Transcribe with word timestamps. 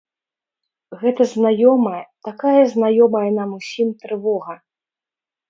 Гэта 1.01 1.27
знаёмая, 1.33 1.99
такая 2.29 2.63
знаёмая 2.73 3.29
нам 3.37 3.49
усім 3.59 3.93
трывога! 4.01 4.53